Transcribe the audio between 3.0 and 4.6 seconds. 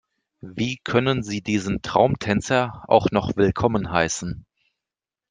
noch willkommen heißen?